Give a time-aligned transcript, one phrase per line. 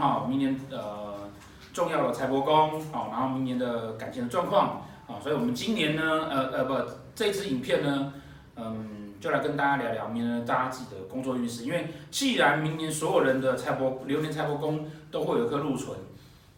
[0.00, 1.28] 明年哈，明年呃
[1.72, 6.74] 重要的财帛宫，好，然后明年的感情的状况，啊，所以我们今年呢，呃呃不，
[7.14, 8.12] 这支影片呢，
[8.56, 15.96] 嗯，就来跟大家聊聊明年大家自己的工作运势，因为既然明年所有人的财帛流年财帛宫都会有一颗禄存，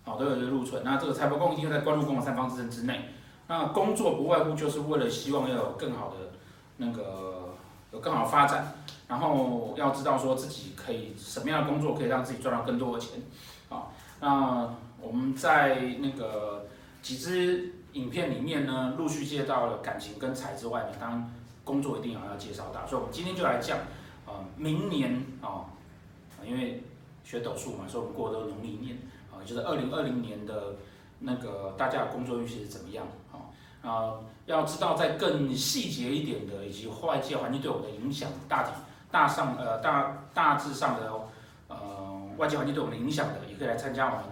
[0.04, 3.08] 好，都有一个禄存，那这个财帛宫一定会在官禄宫的三方之正之内，
[3.48, 6.16] 那工作不外乎就是为了希望要有更好的
[6.76, 7.40] 那个。
[7.92, 8.72] 有更好的发展，
[9.06, 13.20] 然后要知道说自己可以什么样的工作可以让自己赚到更多的钱，
[13.68, 13.88] 啊，
[14.20, 16.66] 那我们在那个
[17.02, 23.78] 几支影片里面呢，陆续介绍了感情跟财之外呢，当然工作一定要要介绍到，所以我们今天就来讲，
[24.26, 25.66] 啊，明年啊，
[26.44, 26.82] 因为
[27.22, 28.96] 学斗数嘛，所以我们过的是农历年，
[29.30, 30.76] 啊，就是二零二零年的
[31.18, 33.51] 那个大家的工作运势是怎么样，啊。
[33.82, 34.14] 啊，
[34.46, 38.70] 要知道在更细节一点的，以及外界环境对我们的影响，大体
[39.10, 41.10] 大上呃大大致上的
[41.68, 41.76] 呃
[42.36, 44.24] 外界环境对我们的影响的，也可以来参加我们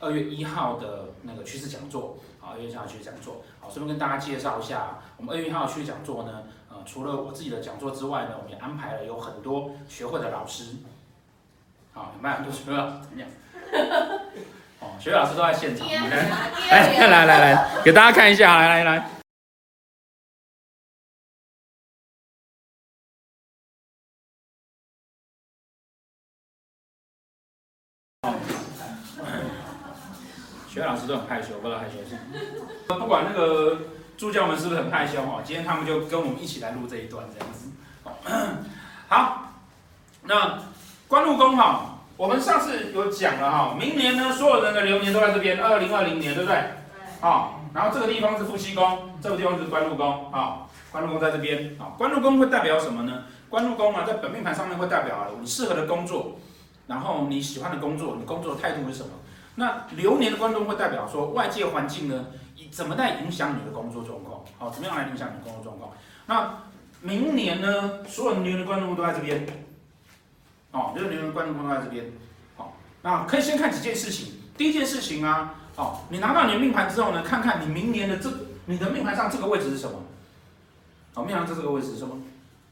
[0.00, 2.16] 二月一号的那个趋势讲座。
[2.40, 10.76] 好，二月一号趋势讲座，好，顺便跟大家介绍一下，我们二月一号趋势讲座呢，呃，除了我自己的讲座之外呢，我们也安排了有很多学会的老师，
[11.92, 13.28] 好，有没有很多学会老师怎么样？
[14.80, 15.86] 哦，学老师都在现场，
[16.70, 19.10] 来来来来，给大家看一下，来来来。
[30.68, 32.16] 学老师都很害羞，不知道害羞是？
[32.86, 33.80] 不管那个
[34.16, 37.68] 助教们是不是很害羞哦，今天他们就跟我们一起来录这一段这样子。
[39.08, 39.50] 好，
[40.22, 40.62] 那
[41.08, 41.87] 关禄宫哈。
[42.18, 46.60] 我们上次有讲了哈，明年呢，所有人的流年都在这边，二零二零年，对不对？
[47.20, 53.22] 好，然后这个地方是夫妻宫，这个地方是官禄宫，啊，官禄宫在这边，好，官禄宫会代表什么呢？
[53.48, 56.40] 官禄宫啊，在本命盘上面会代表啊，你适合的工作，
[56.88, 59.10] 然后你喜欢的工作，你工作的态度是什么？
[59.54, 64.40] 那流年的官禄会代表说外界环境呢，以怎么在影响你的工作状况？
[64.58, 65.92] 好，怎么样来影响你的工作状况？
[66.26, 66.64] 那
[67.00, 69.46] 明年呢，所有流年的官禄都在这边。
[70.78, 72.04] 哦，就是流年官禄宫在这边，
[72.56, 74.34] 好，那可以先看几件事情。
[74.56, 78.30] 第一件事情啊，哦，你拿到你的命盘之后呢，看看你明年的这
[78.66, 79.98] 你的命盘上这个位置是什么？
[81.14, 82.16] 好，命盘上这个位置是什么？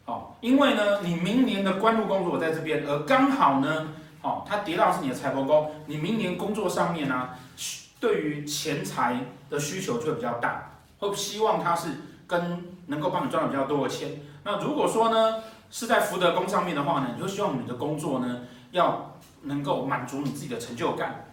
[0.04, 3.88] 好，因为呢，你明年的官禄宫如果在这边，而刚好呢，
[4.22, 7.38] 哦，它叠到是你的财帛宫，你明年工作上面呢、啊，
[7.98, 9.18] 对于钱财
[9.50, 11.88] 的需求就会比较大，会希望它是
[12.28, 14.20] 跟能够帮你赚到比较多的钱。
[14.44, 21.26] 那如果说呢，是在福德宫上面的话呢，你就希望你的工作呢，要能够满足你自己的成就感。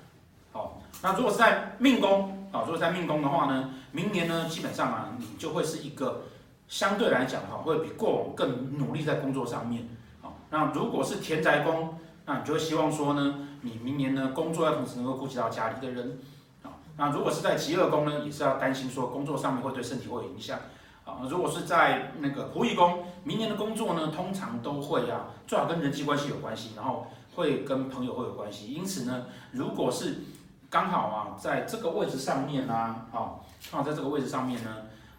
[0.52, 6.24] 好，那如果是在命宫，啊，如果在命宫的话呢，明年呢，基本上啊，你就会是一个
[6.68, 9.88] 相对来讲哈，会比过往更努力在工作上面。
[10.22, 16.20] 好，那如果是田宅宫，那你就会希望说呢，你明年呢，工作要同时能够顾及到家里的人。
[16.62, 20.60] 好，那如果是在疾厄宫呢，也是要担心说工作上面会对身体会有影响。
[21.06, 28.74] 啊，如果是在那个仆役宫，明年的工作呢，通常都会啊，最好跟人际关系有关系，然后会跟朋友会有关系。
[28.74, 30.22] 因此呢，如果是
[30.70, 33.36] 刚好啊，在这个位置上面啊，啊，
[33.70, 34.70] 刚好在这个位置上面呢，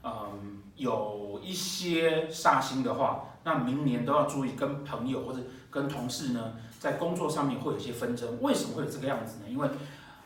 [0.02, 8.40] 嗯，有一些煞星的话，那明年都要注意跟朋友或者跟同事呢，在工作上面会有些纷争。
[8.40, 9.44] 为什么会有这个样子呢？
[9.50, 9.68] 因为，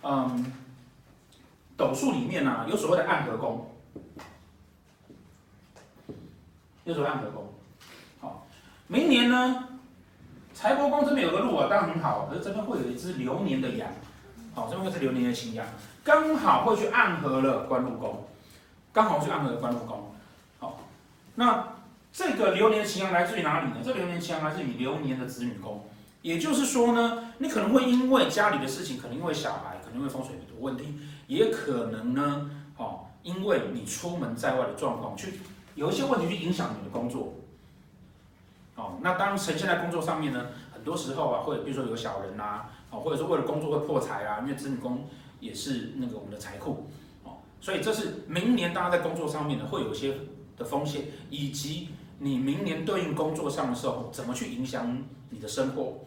[0.03, 0.53] 嗯，
[1.77, 3.75] 斗数里面呢、啊，有所谓的暗合宫。
[6.89, 7.47] 就是暗合宫，
[8.19, 8.47] 好，
[8.87, 9.69] 明年呢，
[10.55, 13.91] 财帛宫这边有个禄啊，当然很好，可是这边会有一只流年的羊，
[14.55, 15.67] 好，这边会是流年的新羊，
[16.03, 18.27] 刚好会去暗合了官禄宫，
[18.91, 20.15] 刚好去暗合了官禄宫，
[20.59, 20.81] 好，
[21.35, 21.75] 那
[22.11, 23.77] 这个流年的擎羊来自于哪里呢？
[23.85, 25.85] 这流年擎羊来自于流年的子女宫，
[26.23, 35.39] 也就是说呢，你可能会因为家里的事情，可能因为小孩，可能因为风水的问题，也可能呢，哦，因为你出门在外的状况去。
[35.79, 37.35] 有一些问题去影响你的工作，
[38.75, 45.07] 哦，那当呈现在工作上面呢，很多时候啊，会比如说有小人呐，哦，或者说为了工作会破财啊，因为子女宫
[45.39, 46.89] 也是那个我们的财库，
[47.23, 50.17] 哦，所以这是明年大家在工作上面呢会有一些
[50.57, 55.99] 的风险，以及你明年对应工作上的时候怎么去影响你的生活，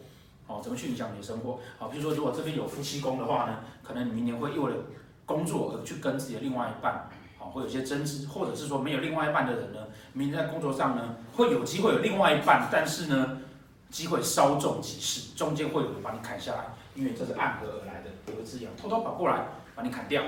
[0.48, 4.76] 哦，怎么去影响你的生活，好，比如说如果这边有夫妻宫的话呢，可能你明年会为了
[5.24, 7.08] 工作而去跟自己的另外一半。
[7.50, 9.78] 会有些争执，或者是说没有另外一半的人呢，
[10.12, 13.38] 明天在工作上呢会有机会有另外一半，但是呢
[13.90, 20.22] 机会稍纵即逝，中间会有人把你砍下来，因为这是暗合而来的，有个字眼偷偷跑过来把你砍掉。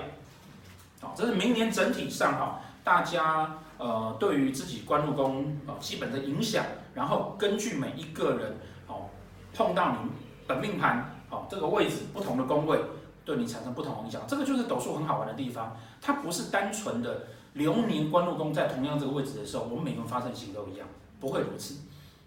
[1.01, 6.65] 好，这是明年整体上哈大家呃对于自己官禄宫哦基本的影响，
[6.95, 8.57] 然后根据每一个人
[8.87, 9.11] 哦
[9.55, 10.11] 碰到你
[10.47, 12.79] 本命盘哦这个位置不同的宫位，
[13.25, 20.87] 对你产生不同影响，这个就是斗数很好玩的地方，它不是单纯的流年官禄宫在同样这个位置的时候，我们每个人发生型都一样，
[21.21, 21.77] 不会如此，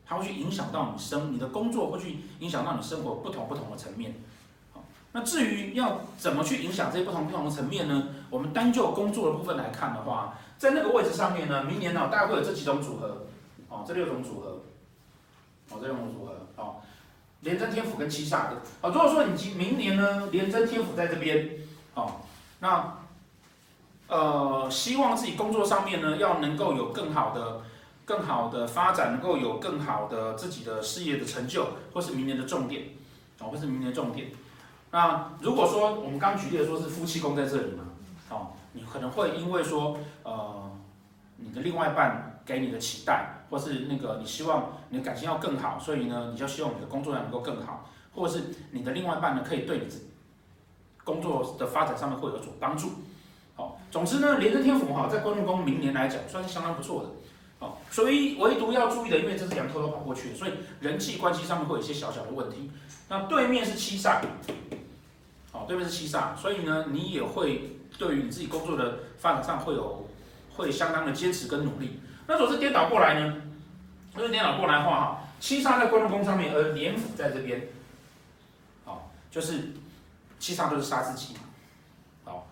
[0.06, 4.16] 它会去影响到你生你的工作，会去影响到你生活不同不同的层面。
[4.74, 8.08] 好那至于要怎么去影响这些不同不同的层面呢？
[8.30, 13.28] 我们单就工作的部分来看的话，在那个位置上面呢，明年呢大概会有这几种组合，
[13.70, 14.62] 哦，这六种组合，
[15.72, 16.76] 哦，这六种组合，哦，
[17.42, 21.50] 廉贞天府跟七煞的，哦，如果说你今明年呢廉贞天府在这边，
[21.94, 22.22] 哦，
[22.60, 22.98] 那
[24.08, 27.62] 呃希望自己工作上面呢要能够有更好的、
[28.06, 32.86] 更好的发展，能够有更好的自己的事业的成就，或是明年的重点，
[33.40, 34.30] 哦，或是明年重点。
[34.90, 37.84] 那如果说我们刚举例的说是夫妻宫在这里嘛，
[38.30, 40.72] 哦，你可能会因为说，呃，
[41.36, 49.86] 你的另外一半给你的期待，或是那个你希望你的感情要更好，所以呢，你就希望你的工作量能够更好，或者是你的另外一半呢可以对你
[51.04, 52.90] 工作的发展上面会有所帮助，
[53.58, 57.10] 哦，总之呢，连贞天府哈在官禄宫明年来讲算是相当不错的，
[57.60, 62.72] 哦，所以唯独要注意的，因为这是羊偷偷跑过去，所以人际关系上面会有一些小小的问题。
[63.10, 64.22] 那对面是七煞。
[65.54, 70.08] 哦，对面是七煞，所以呢，你也会对于你自己工作的发展上会有
[70.56, 72.00] 会相当的坚持跟努力。
[72.28, 73.36] 那如果是颠倒过来呢？
[74.14, 77.68] 如果颠倒过来的话，哈，七煞在官禄宫上面，而廉府在这边，
[78.86, 79.74] 好，就是
[80.38, 81.40] 七煞就是杀自己嘛。
[82.26, 82.48] 好，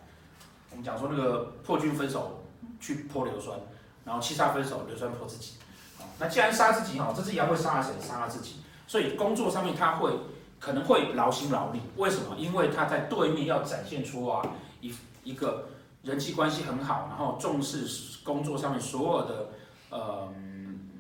[0.72, 2.44] 我们讲说那个破军分手
[2.80, 3.60] 去泼硫酸，
[4.04, 5.54] 然后七煞分手硫酸泼自己。
[5.98, 7.92] 好，那既然杀自己，哈，这只羊会杀了谁？
[8.00, 8.62] 杀了自己。
[8.88, 10.12] 所以工作上面他会。
[10.58, 12.36] 可能会劳心劳力，为什么？
[12.38, 14.42] 因为他在对面要展现出啊
[14.82, 14.92] 一
[15.24, 15.68] 一个
[16.02, 17.86] 人际关系很好，然后重视
[18.24, 19.50] 工作上面所有的
[19.96, 20.34] 呃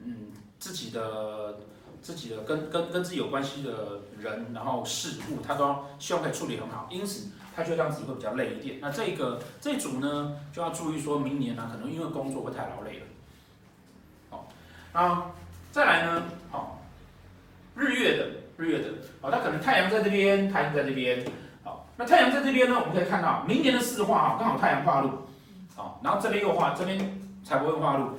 [0.05, 1.57] 嗯自己的
[2.01, 8.79] 自己的跟跟跟自己有关系的人，然后事物，他都希望可以处理很好，因此他就让自己会比较累一点。
[8.79, 13.05] 那这个这组呢，就要注意说明年呢、可能因为工作会太劳累了。
[14.29, 14.47] 好，
[14.93, 15.31] 那
[15.71, 16.81] 再来呢，好
[17.75, 18.25] 日月的。
[18.57, 18.87] 日月的，
[19.19, 21.25] 好，它可能太阳在这边，太阳在这边，
[21.61, 25.09] 好，那太阳在这边呢，我们可以看到明年的四化啊，刚好太阳化禄，
[25.75, 26.97] 好，然后这边又化，这边
[27.43, 28.11] 才不会化禄，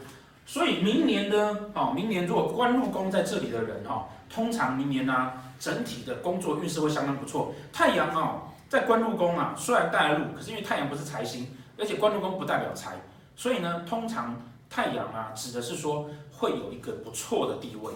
[0.47, 7.53] 所以明年呢，哦，明年如果官禄宫在这里的人哈，通常明年呢、整体的工作运势会相当不错。
[7.73, 12.95] 太阳啊，在官禄宫啊，虽然带了禄，可是因为太阳不是财星，而且官禄宫不代表财，
[13.35, 14.41] 所以呢，通常
[14.71, 17.93] 太阳啊，指的是说会有一个不错的地位，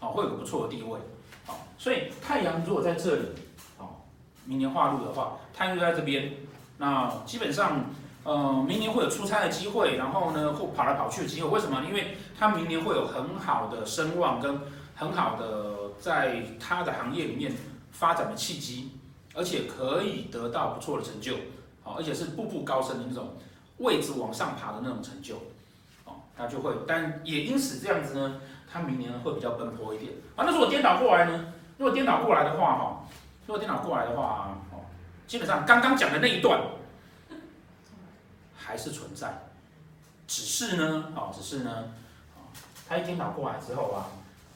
[0.00, 0.98] 好，会有个不错的地位。
[1.44, 3.22] 好，所以太阳如果在这里，
[3.76, 4.02] 好，
[4.46, 6.32] 明年化禄的话，太阳就在这边，
[6.78, 7.84] 那基本上，
[8.24, 11.48] 呃，明年会有出差的机会，然后呢，会跑来跑去的机会。
[11.48, 11.82] 为什么？
[11.86, 14.58] 因为他明年会有很好的声望跟
[14.96, 17.52] 很好的在他的行业里面
[17.92, 18.92] 发展的契机，
[19.34, 21.34] 而且可以得到不错的成就，
[21.82, 23.36] 好，而且是步步高升的那种
[23.78, 25.36] 位置往上爬的那种成就，
[26.04, 28.40] 哦，他就会，但也因此这样子呢。
[28.72, 30.42] 他明年会比较奔波一点啊。
[30.44, 31.52] 那如果颠倒过来呢？
[31.78, 33.06] 如果颠倒过来的话，哈，
[33.46, 34.82] 如果颠倒过来的话，哦，
[35.28, 36.60] 基本上刚刚讲的那一段
[38.64, 39.42] 还是存在，
[40.26, 41.92] 只是呢，哦，只是呢，
[42.34, 42.48] 哦，
[42.88, 44.08] 它一颠倒过来之后啊，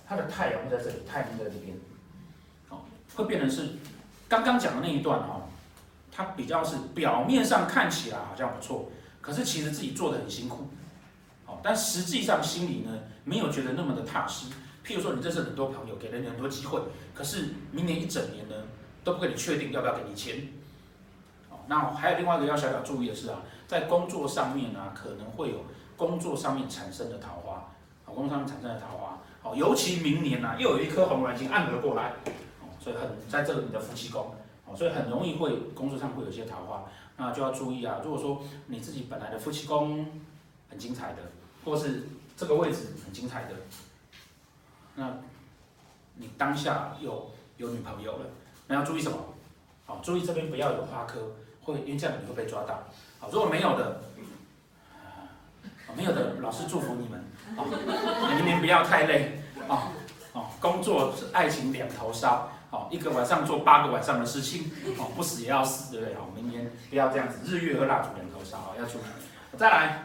[0.08, 1.76] 它的太阳在这里，太阳在这边，
[2.70, 2.78] 哦，
[3.14, 3.68] 会变成是
[4.28, 5.42] 刚刚讲的那一段哦，
[6.10, 10.70] 它比较是表面上看起来好像不错，可是其实自己做的很辛苦。
[11.60, 14.46] 但实际上心里呢，没有觉得那么的踏实。
[14.86, 16.80] 譬如说，你认识很多朋友，给了你很多机会，
[17.12, 18.54] 可是明年一整年呢，
[19.02, 20.46] 都不给你确定要不要给你钱。
[21.68, 25.64] 那还有另外一个要小小注意的是啊，在工作上面呢，可能会有
[25.96, 27.70] 工作上面产生的桃花。
[28.04, 29.18] 好，工作上面产生的桃花。
[29.40, 32.14] 好，尤其明年呢，又有一颗红鸾星暗合过来，
[32.60, 34.34] 哦，所以很在这个你的夫妻宫，
[34.66, 36.84] 哦，所以很容易会工作上会有一些桃花，
[37.16, 38.00] 那就要注意啊。
[38.02, 40.04] 如果说你自己本来的夫妻宫
[40.68, 41.18] 很精彩的。
[41.64, 43.50] 或是这个位置很精彩的，
[44.94, 45.12] 那
[46.14, 48.26] 你当下有有女朋友了，
[48.68, 49.18] 那要注意什么？
[49.84, 51.32] 好，注意这边不要有花科，
[51.72, 52.84] 会因为这样你会被抓到。
[53.18, 54.00] 好，如果没有的，
[55.96, 57.24] 没有的，老师祝福你们，
[57.56, 57.64] 啊，
[58.36, 59.92] 明年不要太累，啊，
[60.32, 66.14] 啊，工作是爱情两头烧，好，一个晚上做八个晚上的事情，哦，不死也要死，对不对？
[66.14, 69.02] 好，明年不要这样子，日月和蜡烛两头烧，要注意。
[69.56, 70.04] 再来。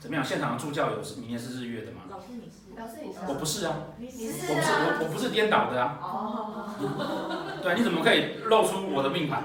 [0.00, 0.24] 怎么样？
[0.24, 2.04] 现场的助教有明年是日月的吗？
[2.08, 2.80] 老师你是？
[2.80, 3.18] 老师你是？
[3.28, 3.76] 我不是啊。
[4.00, 4.50] 是？
[4.50, 5.98] 我不是我我不是颠倒的啊。
[6.00, 7.60] 哦。
[7.62, 9.44] 对，你怎么可以露出我的命盘？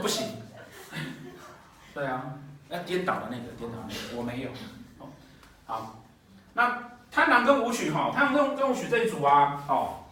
[0.00, 0.28] 不行。
[1.92, 2.22] 对啊，
[2.68, 4.50] 那，颠倒的那个，颠倒的那个，我没有。
[5.66, 6.00] 好，
[6.54, 10.04] 那贪狼跟武曲哈，贪狼跟跟武曲这一组啊，哦，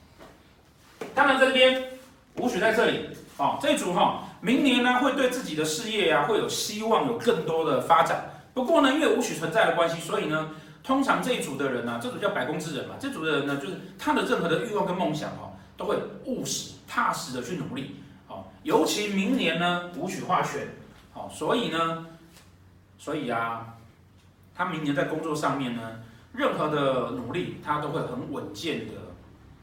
[1.14, 1.98] 贪狼这边，
[2.36, 8.39] 武曲在这里，哦，这一组哈，明年呢会对自己的事业啊会有希望，有更多的发展。
[8.52, 10.50] 不过呢，因为武曲存在的关系，所以呢，
[10.82, 17.96] 通常这一组的人呢、这组叫百工之人嘛，这组的人呢，就是他的任何的欲望跟梦想哦，都会务实踏实的去努力。
[18.28, 20.68] 哦，尤其明年呢，武曲化权，
[21.12, 22.06] 好，所以呢，
[22.98, 23.74] 所以啊，
[24.54, 26.00] 他明年在工作上面呢，
[26.32, 28.94] 任何的努力，他都会很稳健的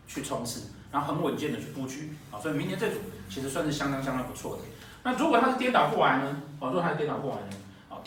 [0.08, 2.14] 去冲刺，然后很稳健的去布局。
[2.32, 2.96] 好，所以明年这组
[3.30, 4.64] 其实算是相当相当不错的。
[5.04, 6.42] 那如果他是颠倒过来呢？
[6.60, 7.58] 哦，如果他是颠倒过来呢？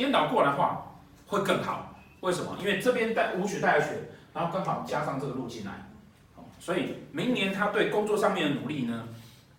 [0.00, 1.94] 颠倒过来的话会更好。
[2.20, 2.56] 为什么？
[2.58, 5.72] 因为这边带武曲带了权，然后刚好加上这个路进来，
[6.58, 9.06] 所以明年他对工作上面的努力呢，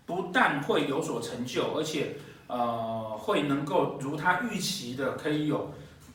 [0.07, 2.15] 不但会有所成就，而且
[2.47, 5.71] 呃会能够如他预期的可以有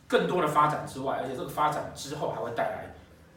[0.08, 2.94] 更多的发展之外，而且这个发展之后还会带来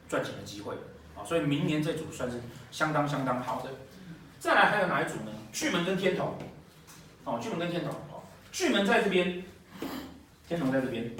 [0.07, 0.73] 赚钱的机会
[1.15, 2.41] 啊，所以明年这组算是
[2.71, 3.69] 相当相当好的。
[4.39, 5.31] 再来还有哪一组呢？
[5.51, 6.33] 巨门跟天同，
[7.25, 9.43] 哦，巨门跟天同，哦，巨门在这边，
[10.49, 11.15] 天同在这边，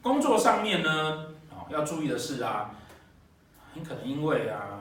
[0.00, 2.70] 工作上面呢，哦，要注意的是啊，
[3.74, 4.78] 很可能因为啊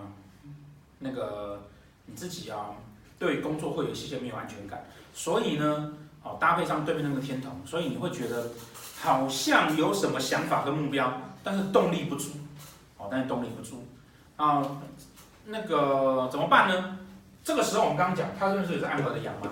[1.00, 1.68] 那个。
[2.08, 2.72] 你自己啊，
[3.20, 8.50] 对工作会有一些没有安全感，所以呢，好搭配上对面那个天同，所以你会觉得
[9.00, 12.32] 好像有什么想法跟目标，但是动力不足，
[12.98, 13.86] 哦，但是动力不足
[14.36, 14.82] 啊，
[15.46, 16.98] 那个怎么办呢？
[17.44, 19.52] 这个时候我们刚刚讲，它是不是也是暗合的阳嘛，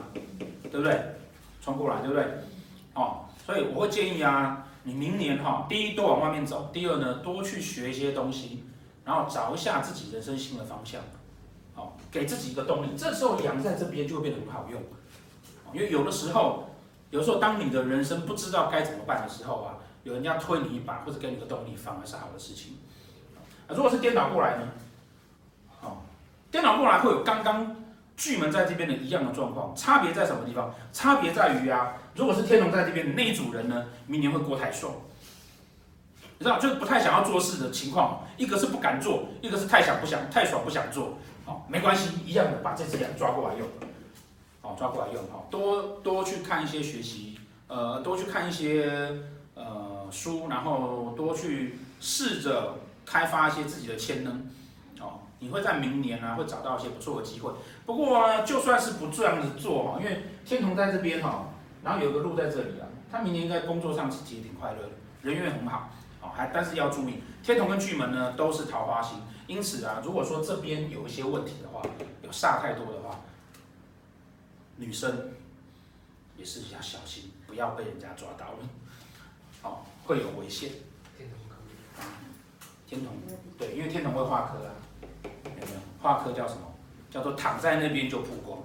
[0.64, 1.00] 对不对？
[1.64, 2.26] 冲过来，对不对？
[2.94, 8.64] 哦，所以我会建议啊，你明年哈，第一多往外面走，第二呢，多去学一些东西，
[9.06, 11.02] 然后找一下自己人生新的方向。
[11.76, 14.82] 好给自己一个动力，这时候阳在这边就会变得很好用，
[15.72, 16.72] 因为有的时候，
[17.10, 22.74] 有时候当你的人生不知道该怎么办的时候啊，有人家推你一把或者给你个动力，反而是好的事情。
[23.38, 24.68] 啊，如果是颠倒过来呢？
[25.82, 26.00] 哦，
[26.52, 27.76] 颠倒过来会有刚刚
[28.20, 30.76] 巨门在这边的一样的状况，差别在什么地方？
[30.92, 34.94] 差别在于啊，如果是天龙在这边的那一组人呢，明年会过太爽，
[36.38, 41.18] 你知道，就是不太想要做事的情况，一个是不敢做，一个是太想不想太爽不想做。
[41.46, 43.66] 哦，没关系，一样的，把这只羊抓过来用，
[44.62, 49.10] 哦，抓过来用，哈，多多去看一些学习，呃，多去看一些
[49.56, 54.46] 呃书，然后多去试着开发一些自己的潜能，
[55.00, 57.52] 哦，你会在明年呢、啊、会找到一些不错的机会。
[57.86, 61.48] 不过啊，就算是不这样子做哈，因为天同在这边哈，
[61.84, 64.90] 然后有个路在这里啊，他明年应该工作上其实也挺快乐的，
[65.22, 65.90] 人缘很好，
[66.22, 69.18] 哦，还但是要注意，天同跟巨门呢都是桃花星。
[69.48, 71.82] 因此啊，如果说这边有一些问题的话，
[72.22, 73.20] 有煞太多的话，
[74.76, 75.32] 女生
[76.38, 78.58] 也是要小心，不要被人家抓到了，
[79.64, 80.70] 哦，会有危险。
[82.86, 83.14] 天童
[83.56, 84.74] 对，因为天童会化科啊，
[85.62, 85.80] 有没有？
[86.02, 86.62] 化科叫什么？
[87.12, 88.60] 叫做躺在那边就曝光，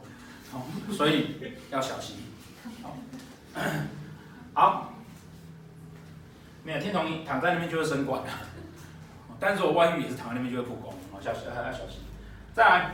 [0.53, 0.61] 哦，
[0.93, 1.35] 所以
[1.71, 2.17] 要小心。
[2.83, 2.95] 好，
[4.53, 4.93] 好，
[6.63, 8.21] 没有天同躺在那边就是生管。
[9.41, 12.01] 但是我外遇也是躺在那边就会曝光，哦，小心要小心。
[12.55, 12.91] 再来，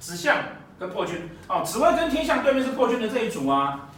[0.00, 0.38] 指向
[0.78, 3.90] 跟破军，哦，紫微跟天象对面是破军的这一组啊，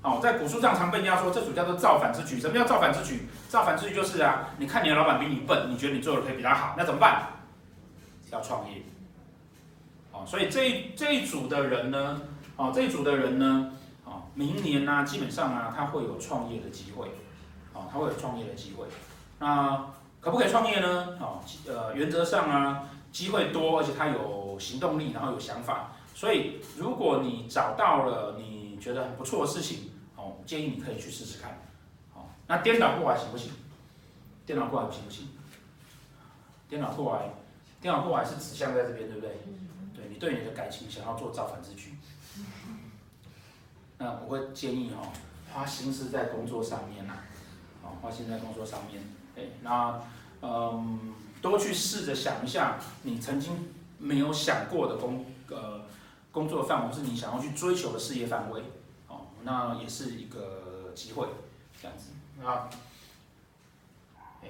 [0.00, 2.40] 哦，在古书上常被人家说这组叫做造反之举。
[2.40, 3.28] 什么叫造反之举？
[3.50, 7.26] 造反之举就是啊，你看你的老板比你笨，你觉得你做的可以比他好，那怎么办？
[8.30, 8.82] 要创业。
[10.12, 12.20] 哦，所以这这一组的人呢，
[12.56, 13.72] 哦，这一组的人呢，
[14.04, 17.08] 哦，明年呢，基本上啊，他会有创业的机会，
[17.72, 18.86] 哦，他会有创业的机会，
[19.38, 19.86] 那。
[20.18, 21.16] 可不可以创业呢？
[21.20, 25.92] 哦，呃，原则上啊，机会多，而且他有行动力，然后有想法。
[26.16, 31.56] 所以，如果你找到了你觉得很不错的事情，哦，建议你可以去试试看。
[32.12, 33.52] 好，那颠倒过来行不行？
[34.44, 35.28] 颠倒过来行不行？
[36.68, 37.30] 颠倒过来，
[37.80, 39.38] 颠倒过来是指向在这边，对不对？
[39.94, 41.96] 对，你对你的感情想要做造反之举，
[43.98, 45.12] 那我会建议哦，
[45.52, 47.14] 花心思在工作上面呐，
[47.82, 49.02] 好，花心思在工作上面。
[49.34, 50.00] 对，那。
[50.42, 55.80] 嗯，多去试着想一下，你曾经没有想过的工呃
[56.30, 58.62] 工作范围，是你想要去追求的事业范围，
[59.08, 61.26] 哦，那也是一个机会，
[61.80, 62.10] 这样子
[62.46, 62.68] 啊。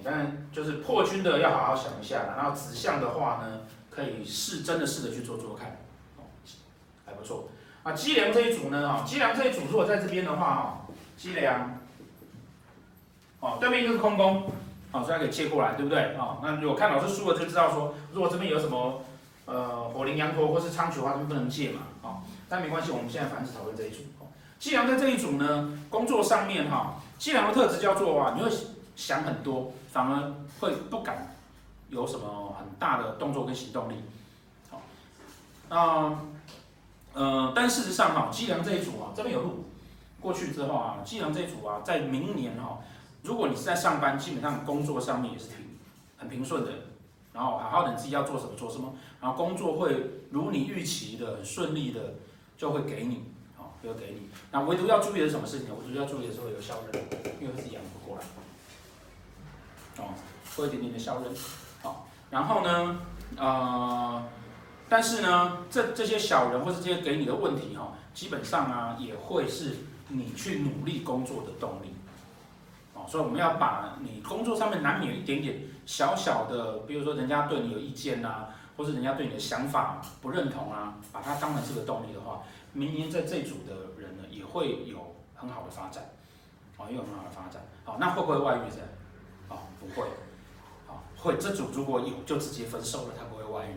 [0.04, 3.60] 当然就是破军的要好好想一下，然后子相的话呢，
[3.90, 5.78] 可以试真的试着去做做看，
[6.16, 6.24] 哦，
[7.04, 7.48] 还不错。
[7.82, 10.86] 啊，机梁这一组呢，哈，机梁这一组如果在这边的话，哈，
[11.16, 11.78] 机梁，
[13.40, 14.50] 哦，对面就是空宫。
[14.92, 16.14] 好，所以可以借过来，对不对？
[16.14, 19.02] 啊，那如果看老师书了，就知道说，如果这边有什么
[19.44, 21.82] 呃火灵羊驼或是仓曲的话，这边不能借嘛。
[22.02, 23.98] 啊，但没关系，我们现在凡是讨论这一组。
[24.58, 28.50] 机梁在这一组呢，工作上面哈，机梁的特质叫做啊，你会
[28.96, 31.36] 想很多，反而会不敢
[31.90, 33.94] 有什么很大的动作跟行动力。
[34.70, 34.82] 好，
[35.68, 36.18] 那
[37.12, 39.66] 呃，但事实上哈，机梁这一组啊，这边有路
[40.20, 42.78] 过去之后啊，机梁这一组啊，在明年哈，
[43.22, 45.56] 如果你是在上班，基本上工作上面也是挺
[46.18, 46.72] 很平顺的。
[47.32, 52.14] 然后好好的，你自己要做什么做什么，然后工作会如你预期的顺利的，
[52.56, 53.24] 就会给你，
[53.58, 54.30] 好，就会给你。
[54.50, 55.74] 那唯独要注意的是什么事情呢？
[55.78, 57.04] 唯独要注意的是会有小人，
[57.38, 58.24] 因为是养不过来，
[59.98, 60.14] 哦，
[60.56, 61.32] 多一点点的小人，
[61.82, 63.00] 好，然后呢，
[63.36, 64.22] 呃，
[64.88, 69.76] 但是呢，这这些小人或是这些给你的问题哈，基本上啊，也会是
[70.08, 71.94] 你去努力工作的动力。
[72.94, 86.02] 哦所以我们要把你工作上面难免有一点点小小的，比如说人家对你有意见啊，或是人家对你的想法不认同啊，把它当成是个动力的话，明年在这组的人呢也会有很好的发展，
[86.78, 87.62] 哦，也有很好的发展。
[87.84, 88.82] 好，那会不会外遇呢？
[89.86, 90.06] 不会。
[90.86, 93.74] 好，会这组如果有就直接分手了，他不会外遇。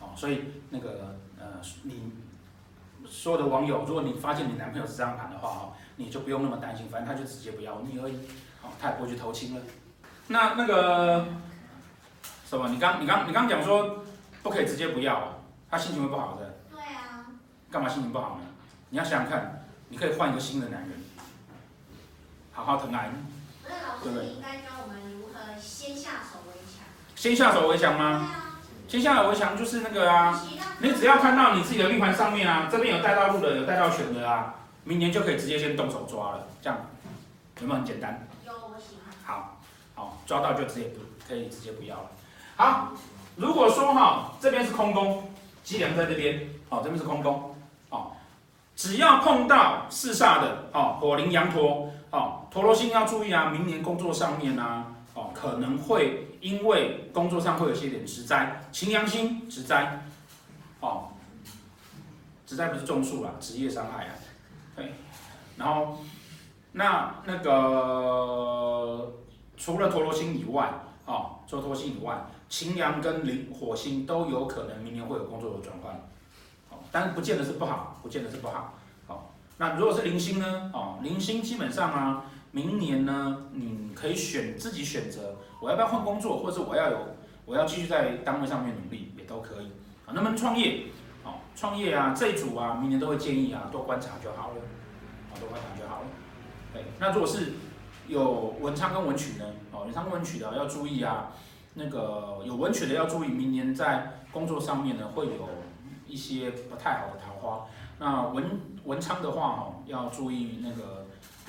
[0.00, 2.12] 哦，所以那个呃，你
[3.06, 8.16] 所有的网友，如果你发现你男朋友是这样盘的话，哈，你就不用那么担心，反正他就直接不要你而已。
[8.62, 9.60] 哦他也不会去偷情了。
[10.28, 11.26] 那那个
[12.46, 14.04] 什么，你刚你刚你刚讲说
[14.42, 16.60] 不可以直接不要，他心情会不好的。
[16.70, 17.26] 对啊。
[17.70, 18.44] 干嘛心情不好呢？
[18.90, 20.90] 你要想想看，你可以换一个新的男人，
[22.52, 23.18] 好好疼爱你。
[24.02, 25.01] 对对你应该教我们如何
[25.82, 26.84] 先下手为强。
[27.16, 28.30] 先下手为强吗？
[28.86, 30.40] 先下手为强就是那个啊，
[30.78, 36.78] 你只要看到你自己的命盘上面啊，这边有带到路的，有带到选的啊，明年就可以直接先动手抓了，这样
[37.60, 38.28] 有没有很简单？
[38.46, 39.58] 有，我喜欢好，
[39.96, 42.10] 好，抓到就直接不可以直接不要了。
[42.54, 42.92] 好，
[43.34, 45.28] 如果说哈这边是空宫，
[45.64, 47.56] 机梁在这边，好，这边是空宫，
[47.88, 48.12] 哦，
[48.76, 60.04] 只要碰到四煞的，哦，火铃羊驼，哦，陀罗星要注意啊，明年工作上面啊，哦，可能会因为工作上会有些点职灾，擎羊星职灾，
[60.80, 61.08] 哦，
[62.46, 64.14] 职灾不是中数啦，职业伤害啊，
[64.76, 64.92] 对，
[65.56, 65.98] 然后。
[66.74, 69.12] 那那个
[69.58, 70.72] 除了陀罗星以外，
[71.04, 72.16] 哦，除了陀罗星以外，
[72.48, 75.92] 擎羊跟灵火星都有可能明年会有工作的转换，
[76.70, 78.72] 哦，但不见得是不好，不见得是不好，
[79.06, 79.24] 哦，
[79.58, 80.70] 那如果是零星呢？
[80.72, 86.98] 哦，零星基本上啊，明年呢，你可以选自己选择，我要不要换工作，或者是我要有，
[87.46, 89.66] 我要继续在单位上面努力，也都可以，
[90.06, 90.84] 啊，那么创业，
[91.24, 94.56] 哦，创业啊，这一组啊，明年都会建议啊，多观察就好了，
[95.30, 96.06] 啊，多观察就好了。
[96.74, 97.54] 对，那如果是
[98.06, 99.46] 有文昌跟文曲呢？
[99.72, 101.32] 哦，文昌跟文曲的要注意啊，
[101.74, 105.48] 那个有文曲的要注意，明年在工作上面呢会有
[106.06, 107.64] 一些不太好的桃花。
[107.98, 108.44] 那文
[108.84, 111.01] 文昌的话哦，要注意那个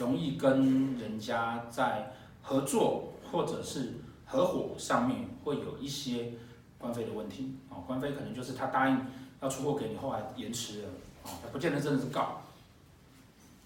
[0.04, 2.12] 容易跟人家在
[2.42, 3.94] 合作或者是
[4.26, 6.34] 合伙上面会有一些
[6.78, 7.56] 官非的问题。
[7.70, 9.00] 哦，官非可能就是他答应
[9.42, 10.90] 要出货给你，后来延迟了
[11.24, 12.42] 啊，哦，不见得真的是告。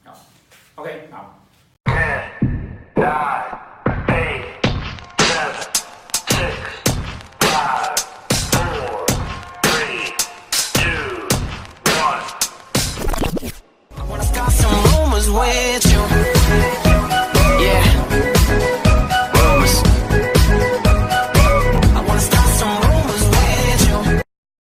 [0.05, 0.13] 好
[0.75, 1.33] ，OK，好。